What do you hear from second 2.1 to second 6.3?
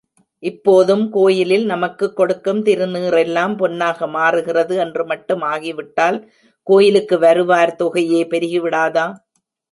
கொடுக்கும் திருநீறெல்லாம் பொன்னாக மாறுகிறது என்று மட்டும் ஆகிவிட்டால்